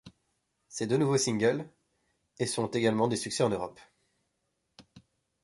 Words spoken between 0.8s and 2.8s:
deux nouveaux singles' et' sont